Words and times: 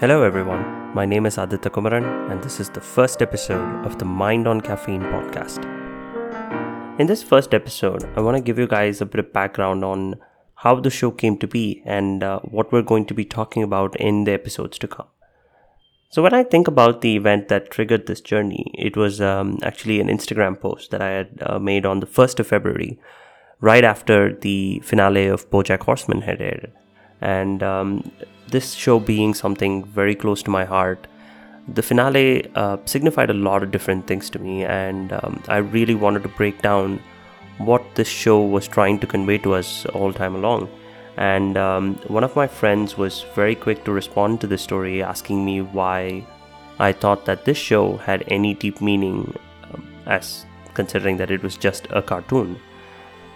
Hello, 0.00 0.22
everyone. 0.22 0.94
My 0.94 1.04
name 1.04 1.26
is 1.26 1.36
Aditya 1.36 1.70
Kumaran, 1.70 2.30
and 2.30 2.42
this 2.42 2.58
is 2.58 2.70
the 2.70 2.80
first 2.80 3.20
episode 3.20 3.84
of 3.84 3.98
the 3.98 4.06
Mind 4.06 4.48
on 4.48 4.62
Caffeine 4.62 5.02
podcast. 5.02 5.62
In 6.98 7.06
this 7.06 7.22
first 7.22 7.52
episode, 7.52 8.08
I 8.16 8.20
want 8.22 8.34
to 8.38 8.42
give 8.42 8.58
you 8.58 8.66
guys 8.66 9.02
a 9.02 9.04
bit 9.04 9.18
of 9.18 9.30
background 9.34 9.84
on 9.84 10.14
how 10.54 10.80
the 10.80 10.88
show 10.88 11.10
came 11.10 11.36
to 11.36 11.46
be 11.46 11.82
and 11.84 12.22
uh, 12.22 12.40
what 12.40 12.72
we're 12.72 12.80
going 12.80 13.04
to 13.08 13.12
be 13.12 13.26
talking 13.26 13.62
about 13.62 13.94
in 14.00 14.24
the 14.24 14.32
episodes 14.32 14.78
to 14.78 14.88
come. 14.88 15.08
So, 16.08 16.22
when 16.22 16.32
I 16.32 16.44
think 16.44 16.66
about 16.66 17.02
the 17.02 17.14
event 17.16 17.48
that 17.48 17.70
triggered 17.70 18.06
this 18.06 18.22
journey, 18.22 18.72
it 18.78 18.96
was 18.96 19.20
um, 19.20 19.58
actually 19.62 20.00
an 20.00 20.08
Instagram 20.08 20.58
post 20.58 20.92
that 20.92 21.02
I 21.02 21.10
had 21.10 21.42
uh, 21.42 21.58
made 21.58 21.84
on 21.84 22.00
the 22.00 22.06
1st 22.06 22.40
of 22.40 22.46
February, 22.46 22.98
right 23.60 23.84
after 23.84 24.34
the 24.34 24.80
finale 24.82 25.26
of 25.26 25.50
Bojack 25.50 25.82
Horseman 25.82 26.22
had 26.22 26.40
aired. 26.40 26.72
And 27.20 27.62
um, 27.62 28.10
this 28.50 28.74
show 28.74 28.98
being 28.98 29.34
something 29.34 29.84
very 29.84 30.14
close 30.14 30.42
to 30.44 30.50
my 30.50 30.64
heart, 30.64 31.06
the 31.68 31.82
finale 31.82 32.50
uh, 32.54 32.78
signified 32.84 33.30
a 33.30 33.34
lot 33.34 33.62
of 33.62 33.70
different 33.70 34.06
things 34.06 34.30
to 34.30 34.38
me, 34.38 34.64
and 34.64 35.12
um, 35.12 35.42
I 35.48 35.58
really 35.58 35.94
wanted 35.94 36.22
to 36.24 36.28
break 36.28 36.62
down 36.62 37.00
what 37.58 37.84
this 37.94 38.08
show 38.08 38.40
was 38.40 38.66
trying 38.66 38.98
to 39.00 39.06
convey 39.06 39.38
to 39.38 39.54
us 39.54 39.86
all 39.86 40.12
time 40.12 40.34
along. 40.34 40.68
And 41.16 41.56
um, 41.58 41.94
one 42.08 42.24
of 42.24 42.34
my 42.34 42.46
friends 42.46 42.96
was 42.96 43.24
very 43.34 43.54
quick 43.54 43.84
to 43.84 43.92
respond 43.92 44.40
to 44.40 44.46
this 44.46 44.62
story, 44.62 45.02
asking 45.02 45.44
me 45.44 45.60
why 45.60 46.24
I 46.78 46.92
thought 46.92 47.26
that 47.26 47.44
this 47.44 47.58
show 47.58 47.98
had 47.98 48.24
any 48.28 48.54
deep 48.54 48.80
meaning, 48.80 49.36
um, 49.64 49.86
as 50.06 50.46
considering 50.74 51.18
that 51.18 51.30
it 51.30 51.42
was 51.42 51.56
just 51.56 51.86
a 51.90 52.00
cartoon. 52.00 52.58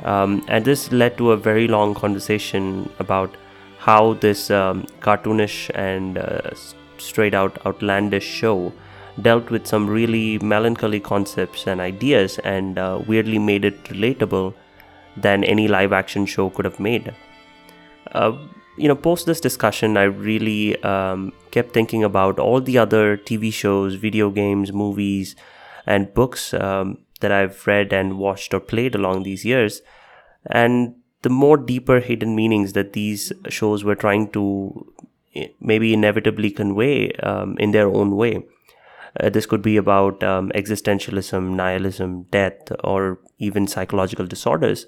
Um, 0.03 0.45
and 0.49 0.65
this 0.65 0.91
led 0.93 1.19
to 1.19 1.33
a 1.33 1.37
very 1.37 1.69
long 1.69 1.95
conversation 1.95 2.91
about 2.99 3.37
how 3.85 4.15
this 4.15 4.51
um, 4.51 4.83
cartoonish 5.01 5.71
and 5.75 6.17
uh, 6.17 6.51
straight 6.97 7.35
out 7.35 7.59
outlandish 7.67 8.25
show 8.25 8.73
dealt 9.21 9.51
with 9.51 9.67
some 9.67 9.87
really 9.87 10.39
melancholy 10.39 10.99
concepts 10.99 11.67
and 11.67 11.83
ideas 11.83 12.39
and 12.45 12.79
uh, 12.79 13.01
weirdly 13.07 13.39
made 13.39 13.65
it 13.65 13.85
relatable 13.85 14.55
than 15.19 15.45
any 15.45 15.69
live 15.69 15.93
action 15.93 16.25
show 16.25 16.49
could 16.49 16.65
have 16.65 16.81
made. 16.81 17.15
Uh, 18.13 18.33
you 18.79 18.89
know, 18.89 18.97
post 18.97 19.27
this 19.27 19.41
discussion, 19.41 19.99
I 19.99 20.05
really 20.05 20.83
um, 20.83 21.33
kept 21.51 21.75
thinking 21.75 22.03
about 22.03 22.39
all 22.39 22.63
the 22.63 22.79
other 22.79 23.19
TV 23.19 23.53
shows, 23.53 23.95
video 23.95 24.31
games, 24.31 24.73
movies, 24.73 25.37
and 25.87 26.13
books 26.15 26.55
um, 26.55 26.99
that 27.21 27.31
I've 27.31 27.67
read 27.67 27.93
and 27.93 28.19
watched 28.19 28.55
or 28.55 28.61
played 28.61 28.95
along 28.95 29.23
these 29.23 29.45
years. 29.45 29.83
And 30.47 30.97
the 31.25 31.31
more 31.31 31.57
deeper 31.57 32.01
hidden 32.01 32.35
meanings 32.37 32.75
that 32.75 32.93
these 32.93 33.33
shows 33.49 33.83
were 33.83 33.95
trying 33.95 34.31
to 34.31 34.45
eh, 35.35 35.49
maybe 35.61 35.93
inevitably 35.93 36.51
convey 36.51 37.11
um, 37.31 37.57
in 37.59 37.73
their 37.73 37.89
own 37.89 38.15
way. 38.17 38.43
Uh, 39.19 39.31
this 39.31 39.47
could 39.47 39.63
be 39.63 39.77
about 39.77 40.23
um, 40.23 40.51
existentialism, 40.55 41.55
nihilism, 41.55 42.25
death, 42.31 42.73
or 42.83 43.19
even 43.39 43.67
psychological 43.67 44.27
disorders. 44.27 44.87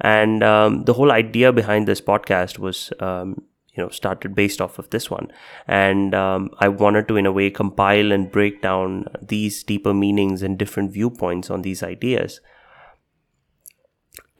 And 0.00 0.42
um, 0.42 0.84
the 0.84 0.94
whole 0.94 1.10
idea 1.10 1.52
behind 1.52 1.88
this 1.88 2.00
podcast 2.00 2.58
was, 2.58 2.92
um, 3.00 3.42
you 3.74 3.82
know, 3.82 3.88
started 3.88 4.34
based 4.34 4.60
off 4.60 4.78
of 4.78 4.90
this 4.90 5.10
one. 5.10 5.32
And 5.66 6.14
um, 6.14 6.50
I 6.58 6.68
wanted 6.68 7.08
to, 7.08 7.16
in 7.16 7.26
a 7.26 7.32
way, 7.32 7.50
compile 7.50 8.12
and 8.12 8.30
break 8.30 8.62
down 8.62 9.06
these 9.20 9.62
deeper 9.64 9.94
meanings 9.94 10.42
and 10.42 10.58
different 10.58 10.92
viewpoints 10.92 11.50
on 11.50 11.62
these 11.62 11.82
ideas. 11.82 12.40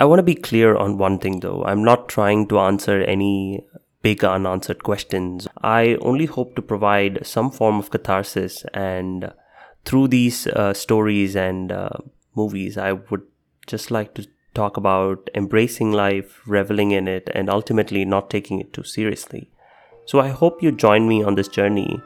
I 0.03 0.05
want 0.05 0.19
to 0.19 0.25
be 0.25 0.35
clear 0.35 0.75
on 0.75 0.99
one 0.99 1.21
thing 1.21 1.39
though. 1.39 1.63
I'm 1.65 1.85
not 1.85 2.09
trying 2.09 2.49
to 2.49 2.59
answer 2.59 3.03
any 3.03 3.65
big 4.03 4.25
unanswered 4.25 4.83
questions. 4.83 5.47
I 5.63 5.97
only 6.01 6.27
hope 6.27 6.57
to 6.57 6.63
provide 6.71 7.25
some 7.25 7.53
form 7.53 7.79
of 7.79 7.91
catharsis, 7.93 8.65
and 8.75 9.33
through 9.85 10.09
these 10.09 10.49
uh, 10.49 10.75
stories 10.75 11.37
and 11.37 11.71
uh, 11.71 11.91
movies, 12.35 12.77
I 12.77 12.95
would 12.95 13.23
just 13.69 13.93
like 13.93 14.13
to 14.15 14.27
talk 14.55 14.77
about 14.77 15.31
embracing 15.37 15.93
life, 15.93 16.41
reveling 16.49 16.91
in 16.91 17.07
it, 17.07 17.31
and 17.33 17.49
ultimately 17.49 18.05
not 18.05 18.29
taking 18.29 18.59
it 18.59 18.73
too 18.73 18.83
seriously. 18.83 19.53
So 20.05 20.19
I 20.19 20.31
hope 20.31 20.65
you 20.65 20.73
join 20.73 21.07
me 21.07 21.23
on 21.23 21.37
this 21.37 21.47
journey 21.47 22.03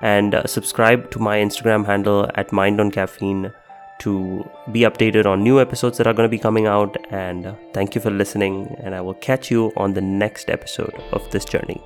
and 0.00 0.34
uh, 0.34 0.46
subscribe 0.46 1.10
to 1.10 1.18
my 1.18 1.36
Instagram 1.36 1.84
handle 1.84 2.30
at 2.34 2.50
Mind 2.50 2.80
on 2.80 2.90
Caffeine 2.90 3.52
to 3.98 4.48
be 4.72 4.80
updated 4.80 5.26
on 5.26 5.42
new 5.42 5.60
episodes 5.60 5.98
that 5.98 6.06
are 6.06 6.12
going 6.12 6.28
to 6.28 6.36
be 6.36 6.38
coming 6.38 6.66
out. 6.66 6.96
And 7.10 7.46
uh, 7.46 7.54
thank 7.72 7.94
you 7.94 8.00
for 8.00 8.10
listening, 8.10 8.76
and 8.80 8.94
I 8.94 9.00
will 9.00 9.14
catch 9.14 9.50
you 9.50 9.72
on 9.76 9.94
the 9.94 10.00
next 10.00 10.50
episode 10.50 10.94
of 11.12 11.30
this 11.30 11.44
journey. 11.44 11.82